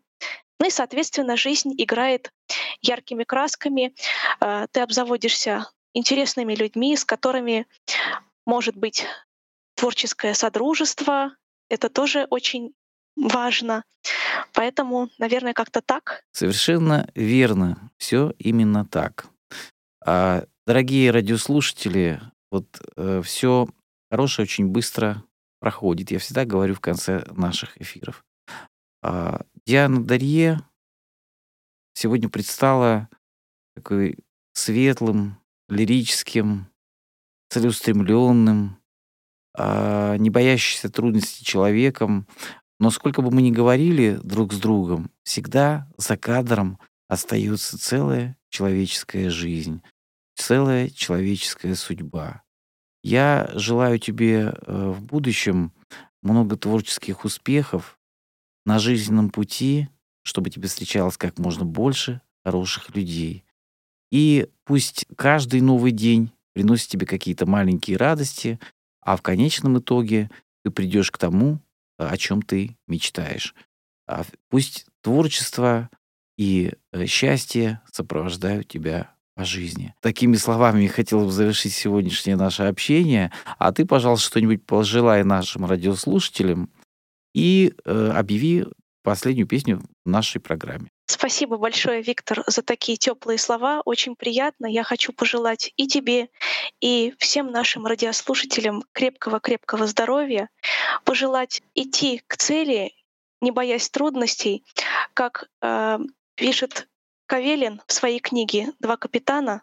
[0.59, 2.31] Ну и, соответственно, жизнь играет
[2.81, 3.93] яркими красками,
[4.41, 7.67] э, ты обзаводишься интересными людьми, с которыми
[8.45, 9.05] может быть
[9.75, 11.35] творческое содружество.
[11.69, 12.73] Это тоже очень
[13.15, 13.83] важно.
[14.53, 16.23] Поэтому, наверное, как-то так.
[16.31, 17.91] Совершенно верно.
[17.97, 19.27] Все именно так.
[20.05, 23.67] А, дорогие радиослушатели, вот э, все
[24.09, 25.23] хорошее очень быстро
[25.59, 26.11] проходит.
[26.11, 28.23] Я всегда говорю в конце наших эфиров.
[29.03, 30.61] А, Диана Дарье
[31.93, 33.09] сегодня предстала
[33.75, 34.17] такой
[34.53, 36.69] светлым, лирическим,
[37.49, 38.81] целеустремленным,
[39.57, 42.29] а, не боящимся трудностей человеком.
[42.79, 49.29] Но сколько бы мы ни говорили друг с другом, всегда за кадром остается целая человеческая
[49.29, 49.83] жизнь,
[50.35, 52.41] целая человеческая судьба.
[53.03, 55.73] Я желаю тебе э, в будущем
[56.21, 57.96] много творческих успехов
[58.67, 59.87] на жизненном пути,
[60.23, 63.45] чтобы тебе встречалось как можно больше хороших людей.
[64.11, 68.59] И пусть каждый новый день приносит тебе какие-то маленькие радости,
[69.01, 70.29] а в конечном итоге
[70.65, 71.61] ты придешь к тому,
[71.97, 73.55] о чем ты мечтаешь.
[74.05, 75.89] А пусть творчество
[76.37, 79.95] и э, счастье сопровождают тебя по жизни.
[80.01, 83.31] Такими словами я хотел бы завершить сегодняшнее наше общение.
[83.57, 86.69] А ты, пожалуйста, что-нибудь пожелай нашим радиослушателям
[87.37, 88.65] и э, объяви
[89.03, 90.89] последнюю песню в нашей программе.
[91.05, 93.81] Спасибо большое, Виктор, за такие теплые слова.
[93.85, 94.65] Очень приятно.
[94.65, 96.29] Я хочу пожелать и тебе,
[96.81, 100.49] и всем нашим радиослушателям крепкого-крепкого здоровья,
[101.05, 102.91] пожелать идти к цели,
[103.39, 104.65] не боясь трудностей,
[105.13, 105.99] как э,
[106.35, 106.87] пишет
[107.27, 109.61] Кавелин в своей книге «Два капитана»,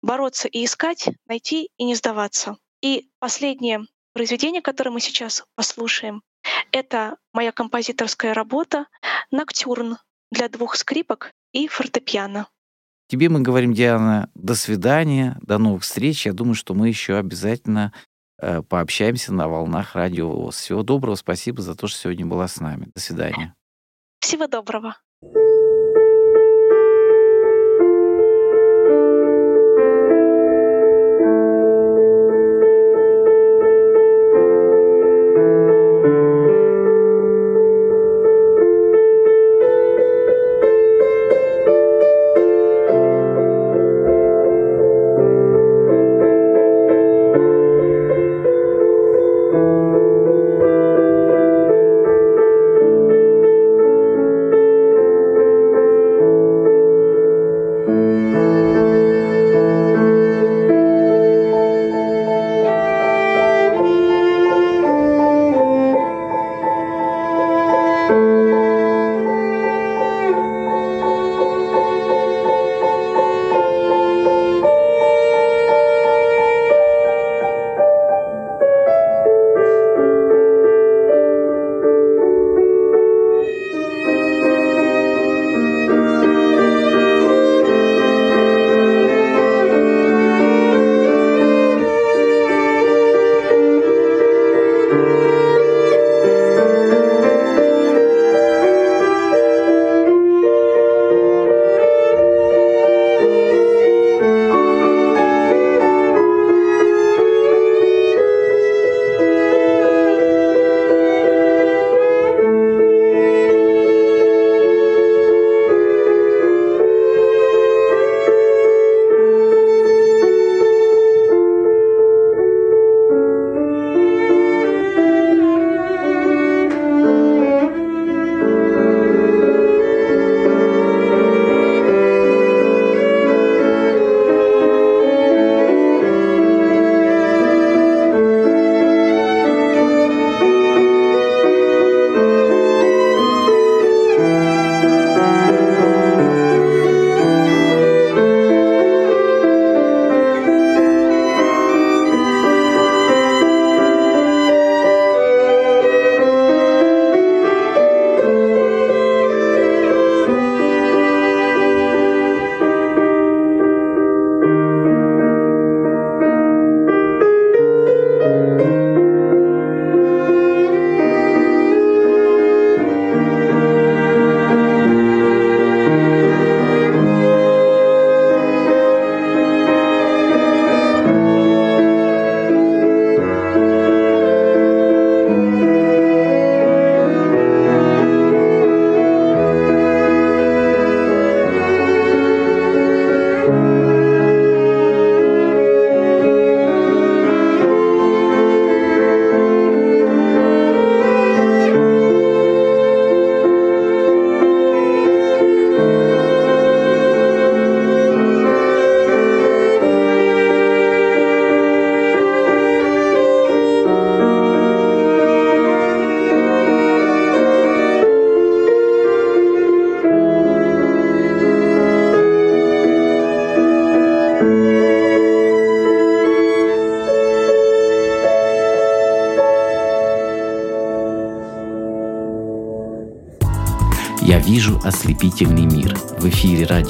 [0.00, 2.56] бороться и искать, найти и не сдаваться.
[2.80, 6.22] И последнее произведение, которое мы сейчас послушаем,
[6.72, 8.86] это моя композиторская работа
[9.30, 9.98] «Ноктюрн»
[10.30, 12.48] для двух скрипок и фортепиано.
[13.08, 16.26] Тебе мы говорим, Диана, до свидания, до новых встреч.
[16.26, 17.92] Я думаю, что мы еще обязательно
[18.40, 22.88] э, пообщаемся на волнах радио Всего доброго, спасибо за то, что сегодня была с нами.
[22.94, 23.54] До свидания.
[24.20, 24.96] Всего доброго.
[25.22, 25.59] «Вижу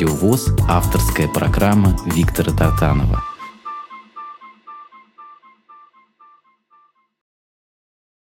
[0.01, 3.23] «Радио ВОЗ» авторская программа Виктора Тартанова.